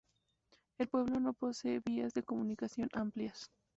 El 0.79 0.87
pueblo 0.87 1.19
no 1.19 1.33
posee 1.33 1.79
vías 1.85 2.11
de 2.15 2.23
comunicación 2.23 2.89
amplias. 2.93 3.51